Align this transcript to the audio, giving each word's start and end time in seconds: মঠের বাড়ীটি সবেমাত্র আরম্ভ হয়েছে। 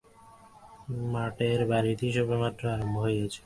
মঠের 1.11 1.59
বাড়ীটি 1.71 2.07
সবেমাত্র 2.17 2.63
আরম্ভ 2.73 2.95
হয়েছে। 3.05 3.39